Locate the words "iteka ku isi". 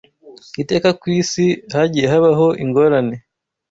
0.61-1.45